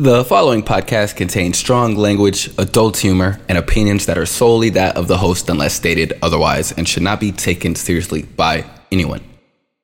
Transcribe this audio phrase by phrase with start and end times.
[0.00, 5.08] The following podcast contains strong language, adult humor, and opinions that are solely that of
[5.08, 9.24] the host unless stated otherwise and should not be taken seriously by anyone.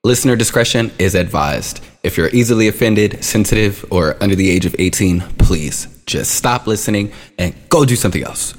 [0.05, 1.83] Listener discretion is advised.
[2.01, 7.11] If you're easily offended, sensitive, or under the age of 18, please just stop listening
[7.37, 8.53] and go do something else.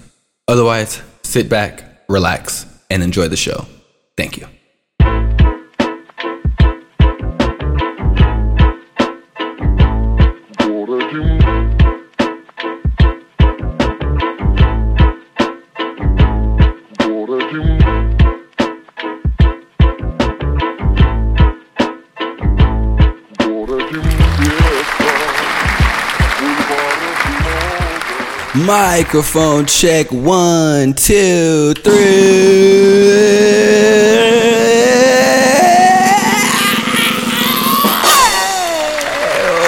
[0.48, 3.64] Otherwise, sit back, relax, and enjoy the show.
[4.14, 4.46] Thank you.
[28.56, 31.92] Microphone check one, two, three.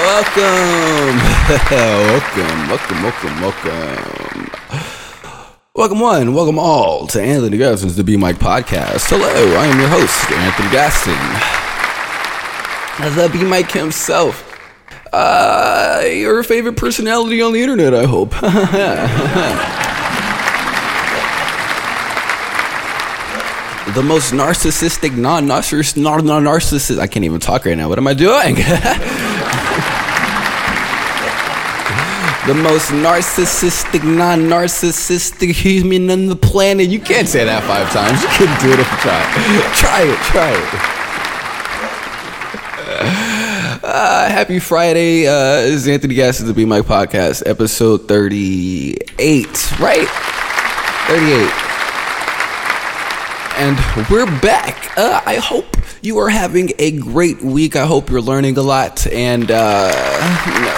[0.09, 1.19] Welcome,
[1.69, 4.51] welcome, welcome, welcome, welcome.
[5.75, 9.11] Welcome one, welcome all to Anthony Gaston's The B Mic podcast.
[9.11, 11.15] Hello, I am your host, Anthony Gaston.
[13.17, 14.48] The B Mic himself.
[15.13, 18.31] Uh, your favorite personality on the internet, I hope.
[23.95, 26.99] the most narcissistic, non-narcissist, non-narcissist.
[26.99, 27.89] I can't even talk right now.
[27.89, 28.55] What am I doing?
[32.47, 36.89] the most narcissistic, non-narcissistic human on the planet.
[36.89, 38.23] You can't say that five times.
[38.23, 39.25] You can do it if you try.
[39.75, 40.19] Try it.
[40.25, 40.51] Try
[40.95, 40.99] it.
[43.91, 45.27] Uh, happy Friday.
[45.27, 49.47] Uh, this is Anthony Gaston, the B Mic Podcast, episode 38,
[49.81, 50.07] right?
[51.07, 51.51] 38.
[53.57, 53.79] And
[54.11, 54.93] we're back.
[54.99, 57.77] Uh, I hope you are having a great week.
[57.77, 59.89] I hope you're learning a lot and, uh,
[60.45, 60.77] you know,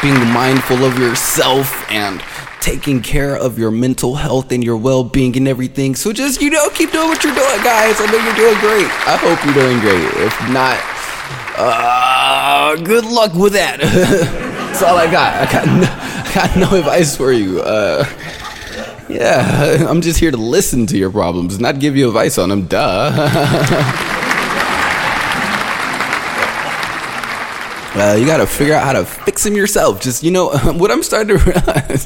[0.00, 2.22] being mindful of yourself and
[2.62, 5.96] taking care of your mental health and your well being and everything.
[5.96, 8.00] So just, you know, keep doing what you're doing, guys.
[8.00, 8.90] I know you're doing great.
[9.06, 10.02] I hope you're doing great.
[10.24, 10.95] If not,
[11.58, 13.80] uh, good luck with that.
[13.80, 15.48] That's all I got.
[15.48, 17.60] I got no, I got no advice for you.
[17.60, 18.04] Uh,
[19.08, 22.66] yeah, I'm just here to listen to your problems, not give you advice on them.
[22.66, 24.12] Duh.
[27.96, 30.02] Uh, you gotta figure out how to fix them yourself.
[30.02, 32.02] Just, you know, what I'm starting to realize.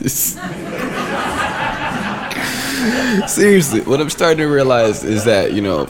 [3.27, 5.89] Seriously, what I'm starting to realize is that, you know,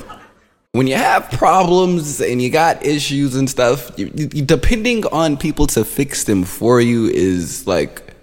[0.73, 6.25] when you have problems and you got issues and stuff, depending on people to fix
[6.25, 8.15] them for you is like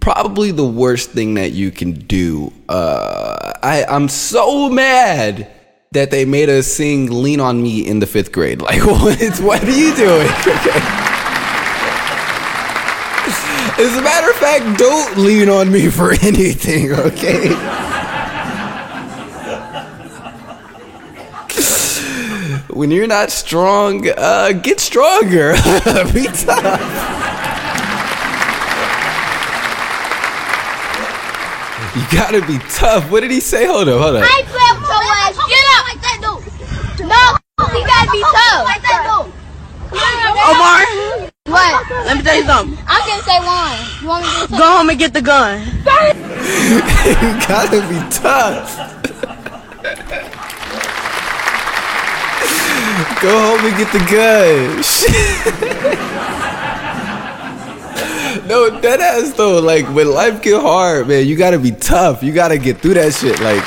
[0.00, 2.52] probably the worst thing that you can do.
[2.68, 5.50] Uh, I I'm so mad
[5.90, 8.62] that they made us sing "Lean on Me" in the fifth grade.
[8.72, 9.40] Like, what?
[9.40, 10.28] what are you doing?
[10.28, 10.80] Okay.
[13.82, 16.92] As a matter of fact, don't lean on me for anything.
[16.92, 17.48] Okay.
[22.72, 25.52] When you're not strong, uh, get stronger.
[26.12, 27.20] Be tough.
[31.94, 33.10] You gotta be tough.
[33.10, 33.66] What did he say?
[33.66, 34.24] Hold up, hold up.
[34.24, 35.36] I grab your ass.
[35.36, 35.84] Get up.
[35.92, 36.40] Like that, dude.
[37.04, 37.20] No,
[37.76, 38.64] you gotta be tough.
[38.64, 39.28] Like that, dude.
[40.48, 40.80] Omar,
[41.52, 41.90] What?
[42.06, 42.78] let me tell you something.
[42.88, 43.76] I can say one.
[44.00, 45.60] You want me to say Go home and get the gun.
[47.20, 49.11] you gotta be tough.
[53.22, 54.82] Go home and get the gun.
[58.48, 59.60] No, that ass though.
[59.60, 62.22] Like when life get hard, man, you gotta be tough.
[62.22, 63.38] You gotta get through that shit.
[63.40, 63.62] Like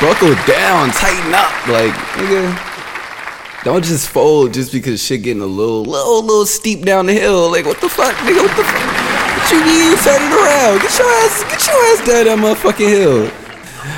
[0.00, 1.52] buckle down, tighten up.
[1.68, 2.68] Like nigga.
[3.64, 7.50] Don't just fold just because shit getting a little, little, little steep down the hill.
[7.50, 8.40] Like, what the fuck, nigga?
[8.40, 8.80] What the fuck?
[9.36, 9.98] What you mean?
[9.98, 10.80] Turn it around.
[10.80, 13.47] Get your ass, get your ass down that motherfucking hill.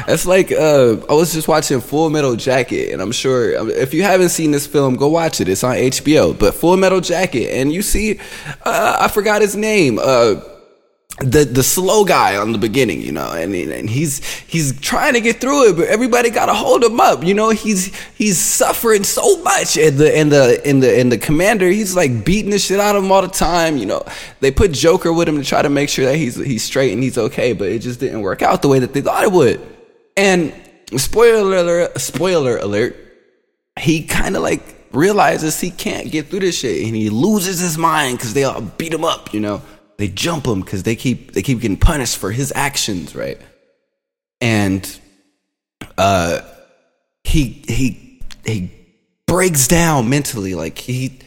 [0.06, 3.94] That's like, uh, I was just watching Full Metal Jacket, and I'm sure um, if
[3.94, 5.48] you haven't seen this film, go watch it.
[5.48, 6.38] It's on HBO.
[6.38, 8.18] But Full Metal Jacket, and you see,
[8.64, 9.98] uh, I forgot his name.
[9.98, 10.40] Uh,
[11.20, 15.20] the the slow guy on the beginning, you know, and and he's he's trying to
[15.20, 17.50] get through it, but everybody got to hold him up, you know.
[17.50, 21.94] He's he's suffering so much, and the and the and the and the commander, he's
[21.94, 24.02] like beating the shit out of him all the time, you know.
[24.40, 27.02] They put Joker with him to try to make sure that he's he's straight and
[27.02, 29.60] he's okay, but it just didn't work out the way that they thought it would.
[30.20, 30.52] And
[31.00, 32.96] spoiler alert, spoiler alert,
[33.78, 34.62] he kind of like
[34.92, 38.60] realizes he can't get through this shit, and he loses his mind because they all
[38.60, 39.62] beat him up, you know
[40.00, 43.38] they jump him because they keep they keep getting punished for his actions, right?
[44.40, 44.98] And
[45.98, 46.40] uh,
[47.22, 48.70] he he he
[49.26, 51.18] breaks down mentally, like he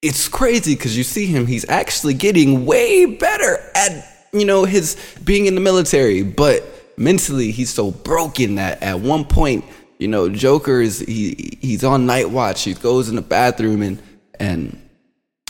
[0.00, 4.96] it's crazy because you see him, he's actually getting way better at, you know, his
[5.24, 6.64] being in the military, but
[7.02, 9.64] mentally he's so broken that at one point,
[9.98, 12.64] you know, Joker is he he's on night watch.
[12.64, 14.02] He goes in the bathroom and
[14.38, 14.78] and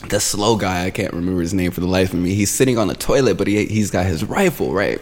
[0.09, 2.35] the slow guy, I can't remember his name for the life of me.
[2.35, 5.01] He's sitting on the toilet, but he he's got his rifle, right?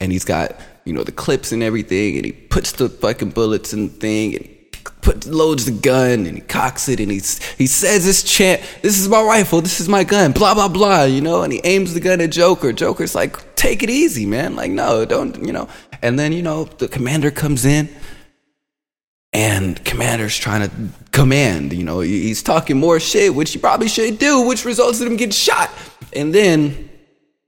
[0.00, 3.72] And he's got, you know, the clips and everything, and he puts the fucking bullets
[3.72, 4.48] in the thing and
[5.00, 8.98] put loads the gun and he cocks it and he's he says this chant, this
[8.98, 11.94] is my rifle, this is my gun, blah blah blah, you know, and he aims
[11.94, 12.72] the gun at Joker.
[12.72, 13.36] Joker's like,
[13.66, 14.54] take it easy, man.
[14.54, 15.68] Like, no, don't, you know.
[16.02, 17.88] And then, you know, the commander comes in
[19.32, 20.70] and commander's trying to
[21.10, 25.06] command you know he's talking more shit which he probably should do which results in
[25.06, 25.70] him getting shot
[26.12, 26.88] and then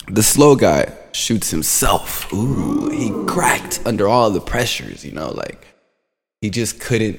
[0.08, 5.66] the slow guy shoots himself ooh he cracked under all the pressures you know like
[6.40, 7.18] he just couldn't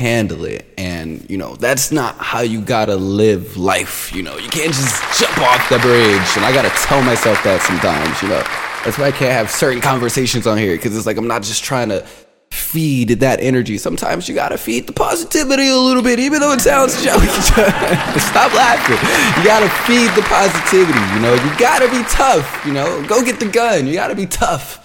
[0.00, 4.48] handle it and you know that's not how you gotta live life you know you
[4.48, 8.42] can't just jump off the bridge and i gotta tell myself that sometimes you know
[8.82, 11.62] that's why i can't have certain conversations on here because it's like i'm not just
[11.62, 12.02] trying to
[12.50, 13.78] feed that energy.
[13.78, 17.28] Sometimes you gotta feed the positivity a little bit, even though it sounds jokey.
[18.18, 18.96] Stop laughing.
[19.38, 21.34] You gotta feed the positivity, you know.
[21.34, 23.04] You gotta be tough, you know.
[23.06, 23.86] Go get the gun.
[23.86, 24.78] You gotta be tough.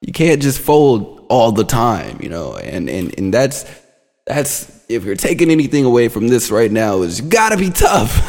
[0.00, 2.56] You can't just fold all the time, you know.
[2.56, 3.64] And and and that's
[4.26, 8.28] that's if you're taking anything away from this right now is you gotta be tough.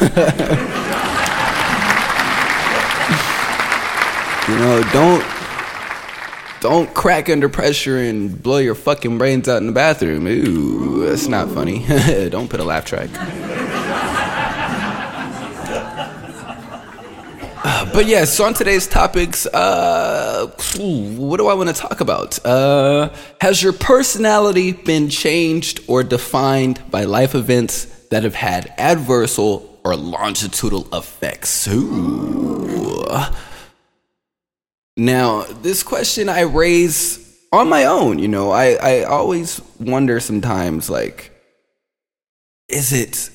[4.48, 5.24] you know, don't
[6.60, 10.26] don't crack under pressure and blow your fucking brains out in the bathroom.
[10.26, 11.84] Ooh, that's not funny.
[12.30, 13.10] don't put a laugh track.
[17.64, 22.44] But yeah, so on today's topics, uh, what do I want to talk about?
[22.44, 23.08] Uh,
[23.40, 29.96] has your personality been changed or defined by life events that have had adversal or
[29.96, 31.66] longitudinal effects?
[31.68, 33.08] Ooh.
[34.98, 37.18] Now, this question I raise
[37.50, 41.30] on my own, you know, I, I always wonder sometimes, like,
[42.68, 43.30] is it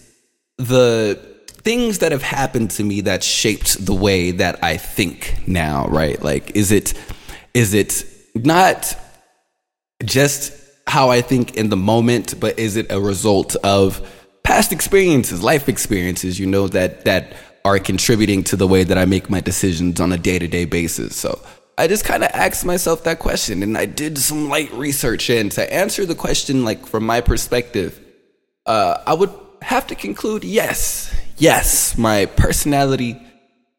[0.57, 1.28] the
[1.63, 6.21] things that have happened to me that shaped the way that I think now, right?
[6.21, 6.93] Like, is it,
[7.53, 8.97] is it not
[10.03, 10.53] just
[10.87, 14.07] how I think in the moment, but is it a result of
[14.43, 17.33] past experiences, life experiences, you know, that, that
[17.65, 20.65] are contributing to the way that I make my decisions on a day to day
[20.65, 21.15] basis.
[21.15, 21.39] So
[21.77, 25.29] I just kind of asked myself that question and I did some light research.
[25.29, 27.99] And to answer the question, like from my perspective,
[28.65, 33.21] uh, I would have to conclude yes, yes, my personality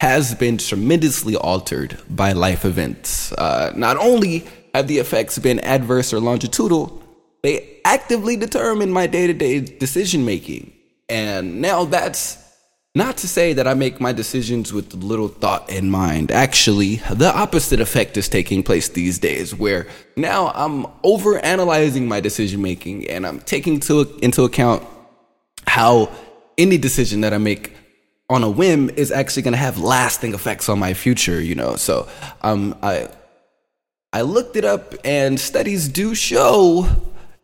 [0.01, 3.33] has been tremendously altered by life events.
[3.33, 7.03] Uh, not only have the effects been adverse or longitudinal,
[7.43, 10.73] they actively determine my day to day decision making.
[11.09, 12.39] And now that's
[12.95, 16.33] not to say that I make my decisions with little thought in mind.
[16.33, 19.87] Actually, the opposite effect is taking place these days where
[20.17, 24.83] now I'm over analyzing my decision making and I'm taking to, into account
[25.71, 26.11] how
[26.59, 27.75] any decision that I make
[28.29, 31.77] on a whim is actually going to have lasting effects on my future, you know.
[31.77, 32.09] So,
[32.43, 33.09] um I
[34.13, 36.87] I looked it up and studies do show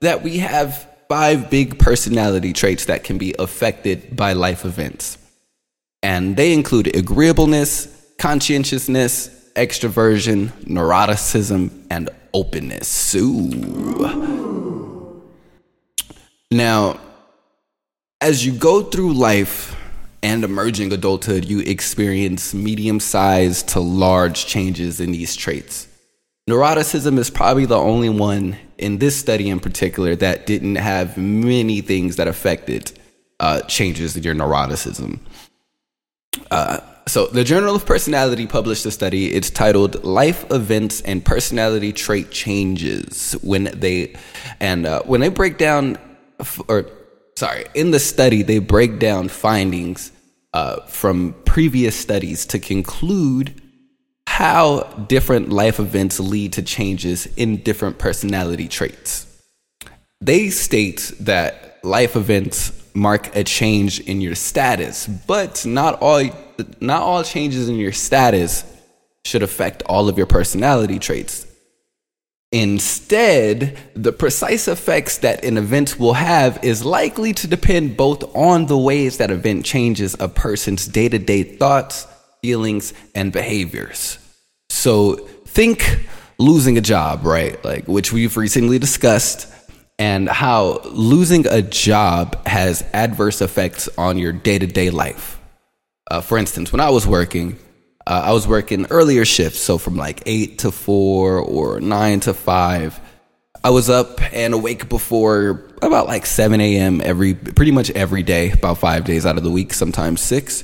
[0.00, 0.68] that we have
[1.08, 5.18] five big personality traits that can be affected by life events
[6.02, 13.14] and they include agreeableness, conscientiousness, extroversion, neuroticism, and openness.
[13.14, 14.42] Ooh.
[16.50, 17.00] Now,
[18.20, 19.76] as you go through life
[20.22, 25.88] and emerging adulthood, you experience medium sized to large changes in these traits.
[26.48, 31.80] Neuroticism is probably the only one in this study in particular that didn't have many
[31.80, 32.92] things that affected
[33.40, 35.18] uh, changes in your neuroticism.
[36.50, 39.32] Uh, so the Journal of Personality published a study.
[39.32, 44.16] It's titled "Life Events and Personality Trait Changes." When they
[44.60, 45.98] and uh, when they break down,
[46.68, 46.86] or
[47.36, 50.10] sorry, in the study they break down findings
[50.52, 53.60] uh, from previous studies to conclude
[54.26, 59.26] how different life events lead to changes in different personality traits.
[60.20, 66.22] They state that life events mark a change in your status, but not all
[66.80, 68.64] not all changes in your status
[69.26, 71.45] should affect all of your personality traits.
[72.56, 78.64] Instead, the precise effects that an event will have is likely to depend both on
[78.64, 82.06] the ways that event changes a person's day-to-day thoughts,
[82.40, 84.18] feelings, and behaviors.
[84.70, 86.08] So, think
[86.38, 87.62] losing a job, right?
[87.62, 89.52] Like which we've recently discussed
[89.98, 95.38] and how losing a job has adverse effects on your day to day life.
[96.10, 97.58] Uh, for instance, when I was working,
[98.06, 102.34] uh, I was working earlier shifts, so from like eight to four or nine to
[102.34, 103.00] five.
[103.64, 107.00] I was up and awake before about like 7 a.m.
[107.00, 110.62] every, pretty much every day, about five days out of the week, sometimes six.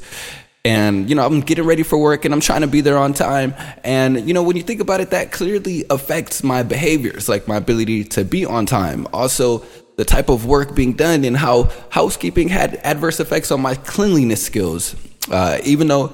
[0.65, 3.13] And, you know, I'm getting ready for work and I'm trying to be there on
[3.13, 3.55] time.
[3.83, 7.57] And, you know, when you think about it, that clearly affects my behaviors, like my
[7.57, 9.09] ability to be on time.
[9.13, 9.65] Also,
[9.97, 14.47] the type of work being done and how housekeeping had adverse effects on my cleanliness
[14.47, 14.95] skills.
[15.29, 16.13] Uh, even though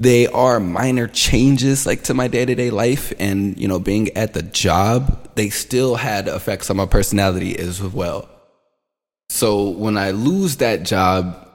[0.00, 4.42] they are minor changes like to my day-to-day life and you know being at the
[4.42, 8.28] job they still had effects on my personality as well.
[9.30, 11.48] So when i lose that job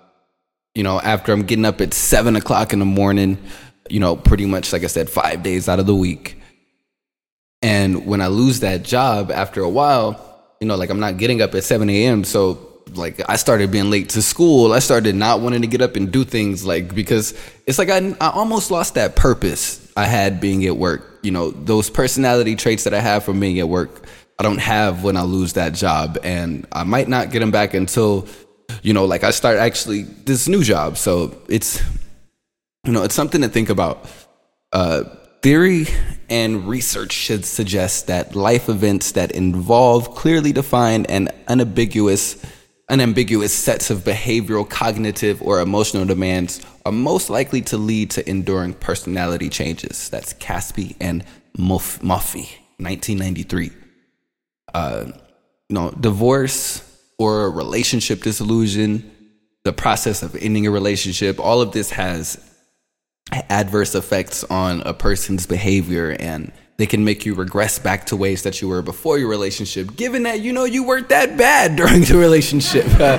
[0.76, 3.38] you know after i'm getting up at seven o'clock in the morning
[3.90, 6.40] you know pretty much like i said five days out of the week.
[7.62, 10.20] And when i lose that job after a while
[10.60, 13.90] you know like i'm not getting up at 7 a.m so like I started being
[13.90, 14.74] late to school.
[14.74, 17.34] I started not wanting to get up and do things like because
[17.66, 21.20] it's like I I almost lost that purpose I had being at work.
[21.24, 24.06] You know, those personality traits that I have from being at work,
[24.40, 27.74] I don't have when I lose that job and I might not get them back
[27.74, 28.28] until
[28.82, 30.98] you know, like I start actually this new job.
[30.98, 31.82] So it's
[32.84, 34.06] you know, it's something to think about.
[34.72, 35.04] Uh
[35.44, 35.86] theory
[36.30, 42.42] and research should suggest that life events that involve clearly defined and unambiguous
[42.94, 48.72] unambiguous sets of behavioral, cognitive, or emotional demands are most likely to lead to enduring
[48.76, 50.10] personality changes.
[50.10, 51.24] That's Caspi and
[51.58, 53.72] Muff- Muffy, 1993.
[54.76, 55.06] Uh,
[55.70, 56.84] you know, divorce
[57.18, 59.12] or relationship disillusion,
[59.64, 62.38] the process of ending a relationship, all of this has
[63.50, 68.44] adverse effects on a person's behavior and they can make you regress back to ways
[68.44, 72.02] that you were before your relationship, given that you know you weren't that bad during
[72.02, 73.18] the relationship uh,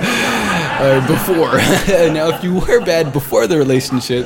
[0.81, 1.57] or before.
[2.13, 4.25] now, if you were bad before the relationship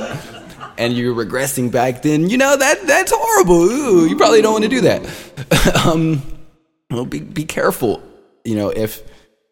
[0.78, 3.62] and you're regressing back, then you know that that's horrible.
[3.62, 5.86] Ooh, you probably don't want to do that.
[5.86, 6.22] um,
[6.90, 8.02] well, be be careful.
[8.44, 9.04] You know, if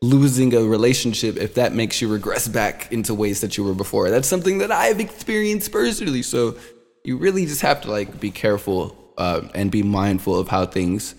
[0.01, 4.09] losing a relationship, if that makes you regress back into ways that you were before,
[4.09, 6.23] that's something that I've experienced personally.
[6.23, 6.55] So
[7.03, 11.15] you really just have to like be careful uh, and be mindful of how things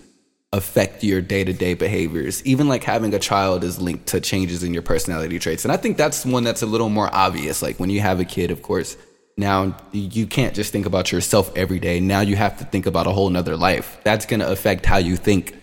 [0.51, 2.43] affect your day-to-day behaviors.
[2.45, 5.63] Even like having a child is linked to changes in your personality traits.
[5.63, 7.61] And i think that's one that's a little more obvious.
[7.61, 8.97] Like when you have a kid of course
[9.37, 12.01] now you can't just think about yourself every day.
[12.01, 13.97] Now you have to think about a whole nother life.
[14.03, 15.55] That's going to affect how you think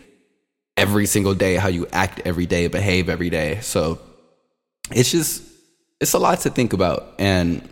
[0.78, 3.60] every single day how you act every day behave every day.
[3.60, 3.98] So
[4.90, 5.42] it's just
[6.00, 7.14] it's a lot to think about.
[7.18, 7.68] And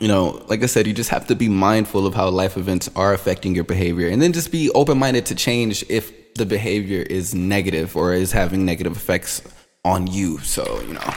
[0.00, 2.90] you know, like I said, you just have to be mindful of how life events
[2.96, 7.02] are affecting your behavior and then just be open minded to change if the behavior
[7.02, 9.40] is negative or is having negative effects
[9.84, 10.38] on you.
[10.38, 11.14] So, you know.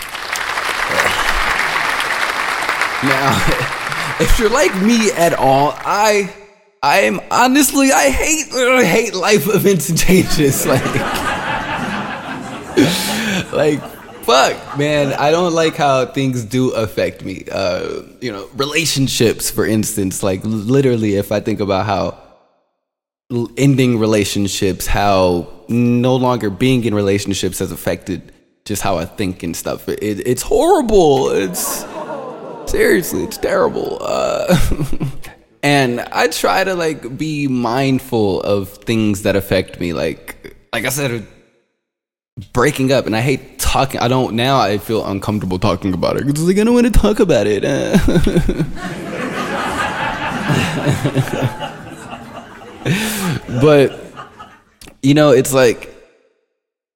[3.04, 6.32] Now, if you're like me at all, I
[6.84, 10.86] I am honestly I hate I hate life events and changes like
[13.52, 13.97] like
[14.28, 15.14] fuck, man.
[15.14, 17.46] I don't like how things do affect me.
[17.50, 20.22] Uh, you know, relationships, for instance.
[20.22, 22.22] Like literally, if I think about how
[23.58, 28.34] ending relationships, how no longer being in relationships has affected
[28.66, 29.88] just how I think and stuff.
[29.88, 31.30] It, it's horrible.
[31.30, 31.86] It's
[32.70, 33.98] seriously, it's terrible.
[34.02, 34.58] Uh,
[35.64, 39.94] and I try to like be mindful of things that affect me.
[39.94, 41.26] Like, like I said
[42.53, 46.25] breaking up and i hate talking i don't now i feel uncomfortable talking about it
[46.25, 47.63] because like i don't want to talk about it.
[53.62, 54.00] But
[55.01, 55.94] you know it's like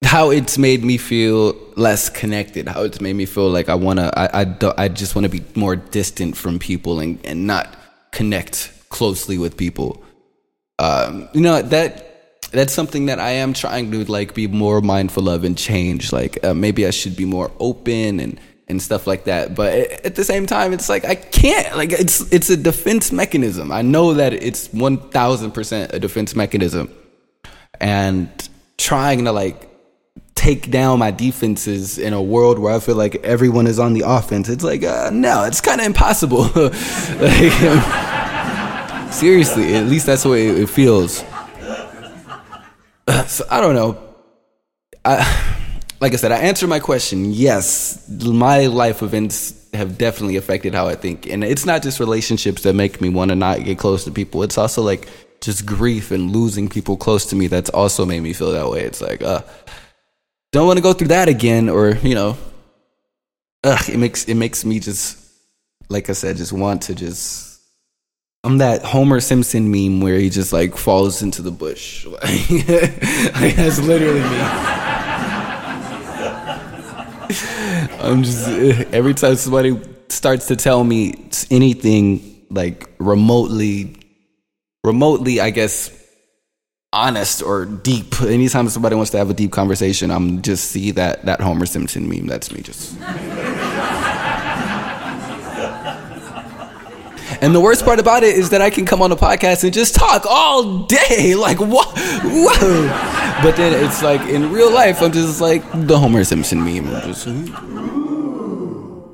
[0.04, 4.00] how it's made me feel less connected how it's made me feel like i want
[4.00, 7.76] to i I, I just want to be more distant from people and, and not
[8.12, 10.04] connect closely with people.
[10.78, 12.11] Um, you know that
[12.52, 16.12] that's something that I am trying to like be more mindful of and change.
[16.12, 19.56] Like uh, maybe I should be more open and and stuff like that.
[19.56, 19.74] But
[20.06, 21.76] at the same time, it's like I can't.
[21.76, 23.72] Like it's it's a defense mechanism.
[23.72, 26.90] I know that it's one thousand percent a defense mechanism,
[27.80, 28.30] and
[28.78, 29.70] trying to like
[30.36, 34.04] take down my defenses in a world where I feel like everyone is on the
[34.06, 34.50] offense.
[34.50, 36.50] It's like uh, no, it's kind of impossible.
[36.56, 37.54] like,
[39.14, 41.24] seriously, at least that's the way it feels.
[43.28, 44.02] So I don't know.
[45.04, 45.18] I,
[46.00, 47.32] like I said, I answered my question.
[47.32, 52.64] Yes, my life events have definitely affected how I think, and it's not just relationships
[52.64, 54.44] that make me want to not get close to people.
[54.44, 55.08] It's also like
[55.42, 57.48] just grief and losing people close to me.
[57.48, 58.82] That's also made me feel that way.
[58.82, 59.42] It's like, uh,
[60.52, 62.38] don't want to go through that again, or you know,
[63.64, 65.22] ugh, it makes it makes me just
[65.92, 67.51] like I said, just want to just.
[68.44, 72.06] I'm that Homer Simpson meme where he just like falls into the bush.
[72.08, 74.28] like, that's literally me.
[78.02, 78.48] I'm just
[78.94, 79.80] every time somebody
[80.10, 83.96] starts to tell me anything like remotely,
[84.84, 85.96] remotely, I guess,
[86.92, 88.22] honest or deep.
[88.22, 92.10] Anytime somebody wants to have a deep conversation, I'm just see that that Homer Simpson
[92.10, 92.26] meme.
[92.26, 92.98] That's me, just.
[97.42, 99.74] And the worst part about it is that I can come on a podcast and
[99.74, 101.34] just talk all day.
[101.42, 101.88] Like, what?
[102.24, 103.42] Whoa.
[103.42, 106.88] But then it's like in real life, I'm just like the Homer Simpson meme.
[106.88, 107.26] I'm just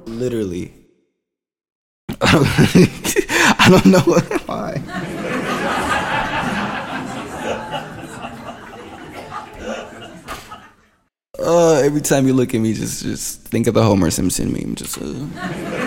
[0.08, 0.74] literally.
[2.22, 4.00] I don't know
[4.46, 4.82] why.
[11.40, 14.76] Uh, every time you look at me, just just think of the Homer Simpson meme.
[14.76, 14.98] Just.
[15.00, 15.87] Uh.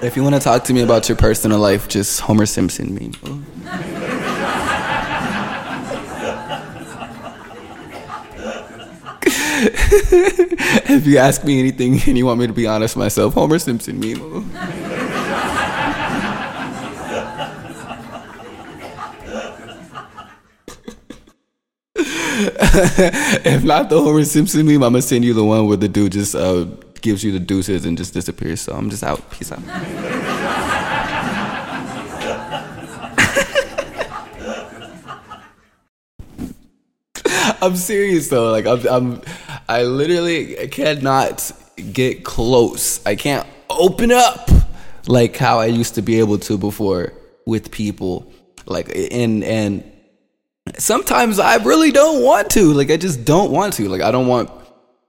[0.00, 3.14] If you want to talk to me about your personal life, just Homer Simpson meme.
[10.88, 13.98] if you ask me anything and you want me to be honest myself, Homer Simpson
[13.98, 14.52] meme.
[21.96, 26.12] if not the Homer Simpson meme, I'm gonna send you the one where the dude
[26.12, 26.66] just uh,
[27.02, 28.60] gives you the deuces and just disappears.
[28.60, 29.30] So I'm just out.
[29.30, 29.60] Peace out.
[37.60, 38.50] I'm serious though.
[38.50, 39.22] Like I'm, I'm,
[39.68, 41.50] I literally cannot
[41.92, 43.04] get close.
[43.06, 44.50] I can't open up
[45.06, 47.12] like how I used to be able to before
[47.46, 48.32] with people.
[48.66, 49.90] Like and and
[50.76, 52.72] sometimes I really don't want to.
[52.72, 53.88] Like I just don't want to.
[53.88, 54.50] Like I don't want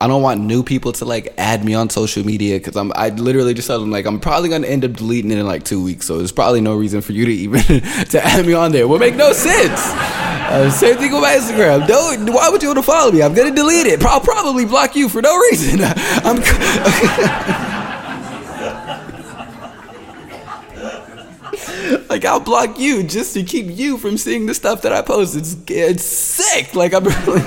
[0.02, 3.10] I don't want new people to like add me on social media because I'm I
[3.10, 5.84] literally just told them like I'm probably gonna end up deleting it in like two
[5.84, 6.06] weeks.
[6.06, 8.84] So there's probably no reason for you to even to add me on there.
[8.84, 9.82] It would make no sense.
[9.82, 11.86] Uh, same thing with my Instagram.
[11.86, 12.34] Don't.
[12.34, 13.22] Why would you want to follow me?
[13.22, 14.02] I'm gonna delete it.
[14.02, 15.82] I'll probably block you for no reason.
[15.84, 16.38] I'm.
[22.08, 25.36] like I'll block you just to keep you from seeing the stuff that I post.
[25.36, 26.74] It's it's sick.
[26.74, 27.42] Like I'm really.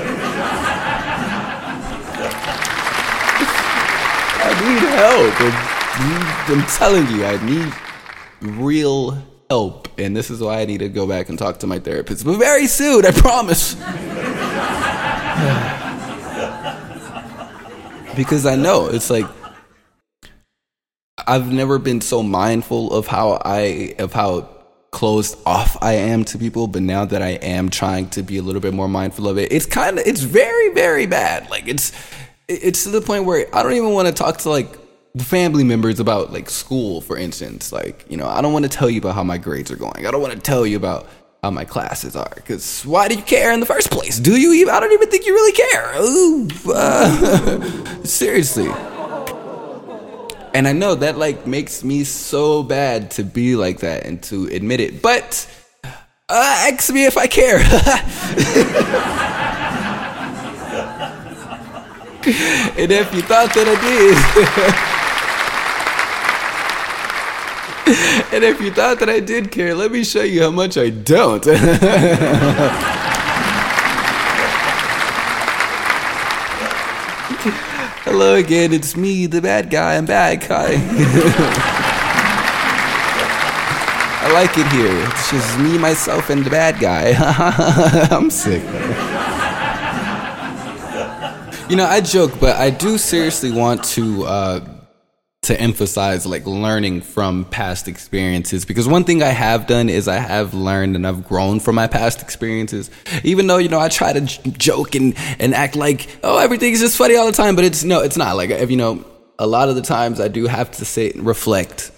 [4.45, 5.35] I need help.
[6.49, 7.73] I'm telling you, I need
[8.59, 11.79] real help, and this is why I need to go back and talk to my
[11.79, 12.25] therapist.
[12.25, 13.75] But very soon, I promise.
[18.17, 19.27] because I know it's like
[21.27, 24.49] I've never been so mindful of how I of how
[24.91, 28.43] closed off I am to people, but now that I am trying to be a
[28.43, 31.49] little bit more mindful of it, it's kind of it's very very bad.
[31.51, 31.93] Like it's
[32.49, 34.79] it's to the point where I don't even want to talk to like
[35.19, 37.73] family members about like school, for instance.
[37.73, 40.07] Like you know, I don't want to tell you about how my grades are going.
[40.07, 41.09] I don't want to tell you about
[41.43, 44.19] how my classes are because why do you care in the first place?
[44.19, 44.75] Do you even?
[44.75, 45.95] I don't even think you really care.
[46.01, 48.71] Ooh, uh, seriously.
[50.55, 54.47] And I know that like makes me so bad to be like that and to
[54.47, 55.01] admit it.
[55.01, 55.49] But
[56.29, 57.59] uh, ask me if I care.
[62.77, 64.17] and if you thought that I did,
[68.33, 70.89] and if you thought that I did care, let me show you how much I
[70.89, 71.45] don't.
[78.05, 79.97] Hello again, it's me, the bad guy.
[79.97, 80.45] I'm back.
[80.45, 80.69] Hi.
[84.25, 85.09] I like it here.
[85.11, 87.13] It's just me, myself, and the bad guy.
[88.11, 88.63] I'm sick.
[91.69, 94.61] You know, I joke, but I do seriously want to uh,
[95.43, 100.19] to emphasize like learning from past experiences because one thing I have done is I
[100.19, 102.93] have learned and I've grown from my past experiences.
[103.25, 106.79] Even though you know I try to j- joke and and act like oh everything's
[106.79, 108.37] just funny all the time, but it's no, it's not.
[108.37, 109.05] Like if you know,
[109.37, 111.91] a lot of the times I do have to sit and reflect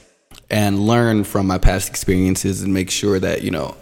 [0.48, 3.76] and learn from my past experiences and make sure that you know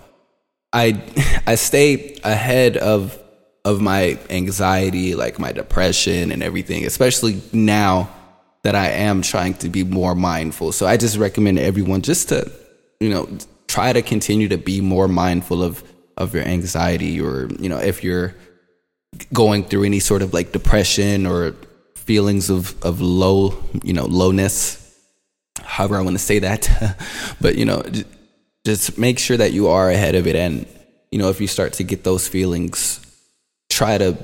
[0.72, 1.00] I
[1.46, 3.16] I stay ahead of
[3.64, 8.10] of my anxiety, like my depression and everything, especially now
[8.62, 10.72] that I am trying to be more mindful.
[10.72, 12.50] So I just recommend everyone just to,
[13.00, 13.28] you know,
[13.66, 15.82] try to continue to be more mindful of
[16.16, 18.34] of your anxiety or, you know, if you're
[19.32, 21.54] going through any sort of like depression or
[21.96, 24.78] feelings of of low, you know, lowness,
[25.60, 26.98] however I want to say that.
[27.40, 27.82] but, you know,
[28.64, 30.66] just make sure that you are ahead of it and
[31.10, 33.00] you know, if you start to get those feelings
[33.72, 34.16] try to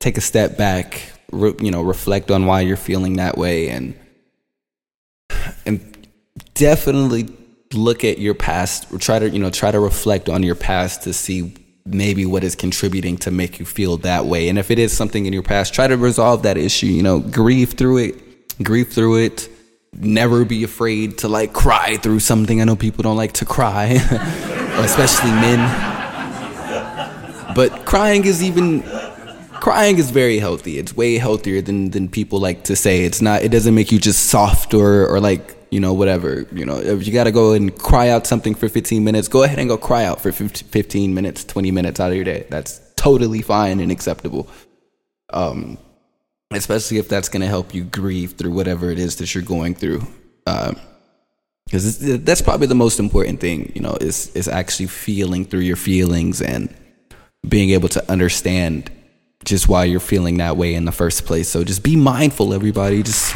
[0.00, 3.98] take a step back, re, you know, reflect on why you're feeling that way, and
[5.64, 6.08] and
[6.54, 7.28] definitely
[7.72, 8.92] look at your past.
[8.92, 12.42] or Try to you know try to reflect on your past to see maybe what
[12.42, 14.48] is contributing to make you feel that way.
[14.48, 16.86] And if it is something in your past, try to resolve that issue.
[16.86, 19.48] You know, grieve through it, grieve through it.
[19.98, 22.60] Never be afraid to like cry through something.
[22.60, 23.84] I know people don't like to cry,
[24.78, 25.94] especially men.
[27.54, 28.82] But crying is even
[29.60, 30.78] crying is very healthy.
[30.78, 33.04] It's way healthier than than people like to say.
[33.04, 33.42] It's not.
[33.42, 36.46] It doesn't make you just soft or or like you know whatever.
[36.52, 39.42] You know, if you got to go and cry out something for 15 minutes, go
[39.42, 42.46] ahead and go cry out for 15 minutes, 20 minutes out of your day.
[42.50, 44.48] That's totally fine and acceptable.
[45.32, 45.78] Um,
[46.52, 49.74] especially if that's going to help you grieve through whatever it is that you're going
[49.74, 50.06] through.
[50.44, 55.60] because uh, that's probably the most important thing, you know, is is actually feeling through
[55.60, 56.74] your feelings and
[57.48, 58.90] being able to understand
[59.46, 61.48] just why you're feeling that way in the first place.
[61.48, 63.02] So just be mindful, everybody.
[63.02, 63.32] Just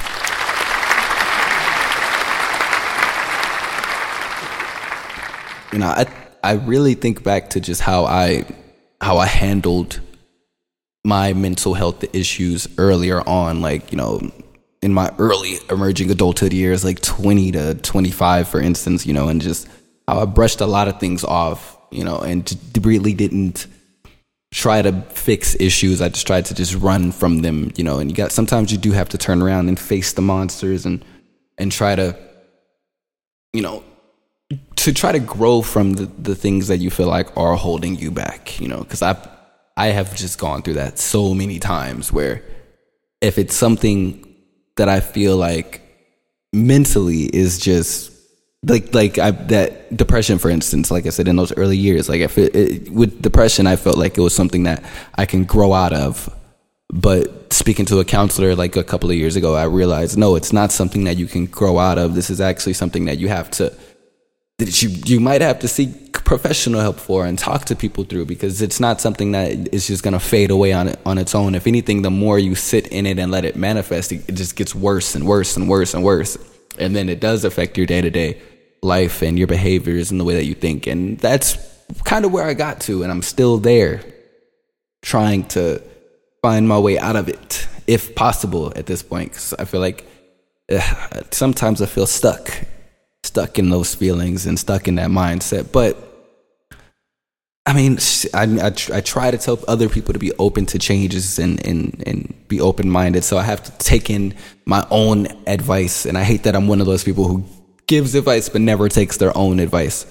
[5.73, 6.07] you know, I
[6.43, 8.45] I really think back to just how I
[9.01, 10.01] how I handled
[11.05, 14.21] my mental health issues earlier on, like you know,
[14.83, 19.41] in my early emerging adulthood years, like 20 to 25, for instance, you know, and
[19.41, 19.69] just
[20.09, 23.67] how I brushed a lot of things off, you know, and really didn't
[24.53, 26.01] try to fix issues.
[26.01, 27.99] I just tried to just run from them, you know.
[27.99, 31.05] And you got sometimes you do have to turn around and face the monsters and
[31.59, 32.17] and try to,
[33.53, 33.85] you know,
[34.77, 38.11] to try to grow from the, the things that you feel like are holding you
[38.11, 39.17] back, you know, because I
[39.77, 42.43] I have just gone through that so many times where
[43.21, 44.27] if it's something
[44.77, 45.83] that I feel like
[46.53, 48.13] mentally is just
[48.65, 52.21] like like I, that depression for instance like i said in those early years like
[52.21, 55.73] if it, it, with depression i felt like it was something that i can grow
[55.73, 56.35] out of.
[56.93, 60.53] But speaking to a counselor like a couple of years ago i realized no it's
[60.53, 62.15] not something that you can grow out of.
[62.15, 63.73] This is actually something that you have to
[64.59, 68.27] that you you might have to seek professional help for and talk to people through
[68.27, 71.55] because it's not something that is just going to fade away on on its own.
[71.55, 74.57] If anything the more you sit in it and let it manifest it, it just
[74.57, 76.37] gets worse and worse and worse and worse.
[76.79, 78.41] And then it does affect your day-to-day
[78.83, 80.87] life and your behaviors and the way that you think.
[80.87, 81.57] And that's
[82.05, 83.03] kind of where I got to.
[83.03, 84.03] And I'm still there
[85.03, 85.83] trying to
[86.43, 89.31] find my way out of it, if possible, at this point.
[89.31, 90.07] Because I feel like
[90.71, 92.51] uh, sometimes I feel stuck,
[93.23, 95.73] stuck in those feelings and stuck in that mindset.
[95.73, 96.07] But
[97.67, 97.99] I mean,
[98.35, 102.03] I, I, I, try to tell other people to be open to changes and, and,
[102.07, 103.23] and be open minded.
[103.23, 106.07] So I have to take in my own advice.
[106.07, 107.45] And I hate that I'm one of those people who
[107.91, 110.07] gives advice but never takes their own advice.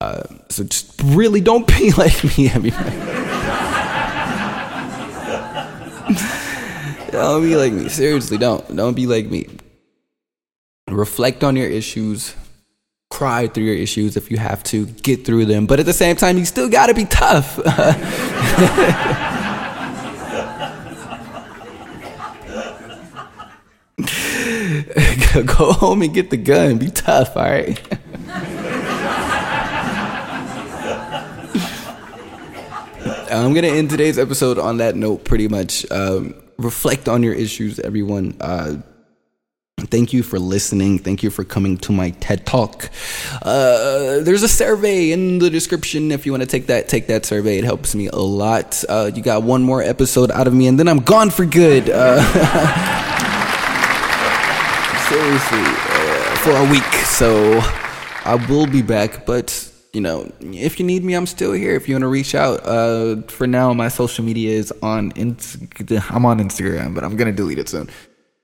[0.00, 2.90] Uh, so just really don't be like me, everybody.
[7.12, 7.88] don't be like me.
[7.88, 8.74] Seriously, don't.
[8.74, 9.46] Don't be like me.
[10.88, 12.34] Reflect on your issues.
[13.10, 14.86] Cry through your issues if you have to.
[14.86, 15.66] Get through them.
[15.66, 17.60] But at the same time, you still gotta be tough.
[25.46, 26.78] Go home and get the gun.
[26.78, 27.80] Be tough, all right?
[33.30, 35.88] I'm going to end today's episode on that note pretty much.
[35.90, 38.36] Um, reflect on your issues, everyone.
[38.40, 38.76] Uh,
[39.86, 40.98] Thank you for listening.
[40.98, 42.90] Thank you for coming to my TED Talk.
[43.40, 46.88] Uh, there's a survey in the description if you want to take that.
[46.88, 47.58] Take that survey.
[47.58, 48.82] It helps me a lot.
[48.88, 51.88] Uh, you got one more episode out of me, and then I'm gone for good.
[51.90, 53.14] Uh,
[55.08, 56.92] seriously uh, for a week.
[57.06, 57.60] So
[58.24, 61.74] I will be back, but you know, if you need me, I'm still here.
[61.74, 65.12] If you want to reach out, uh, for now, my social media is on.
[65.16, 67.88] I'm on Instagram, but I'm gonna delete it soon.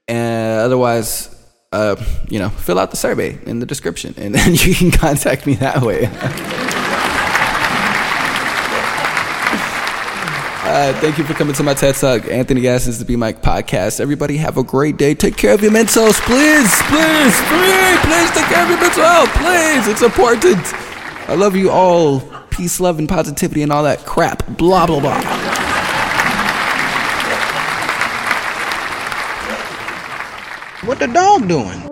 [0.09, 1.29] And otherwise,
[1.72, 1.96] uh,
[2.31, 5.55] you know, fill out the survey in the description, and then you can contact me
[5.57, 6.09] that way.
[10.75, 12.27] Uh, thank you for coming to my TED Talk.
[12.27, 14.01] Anthony Gaston's, the B Mic podcast.
[14.01, 15.15] Everybody have a great day.
[15.15, 16.21] Take care of your mentals.
[16.23, 19.29] Please, please, please, please take care of your mental health.
[19.35, 19.87] Please.
[19.87, 20.59] It's important.
[21.29, 22.23] I love you all.
[22.51, 24.45] Peace, love, and positivity and all that crap.
[24.57, 25.21] Blah, blah, blah.
[30.83, 31.83] What the dog doing?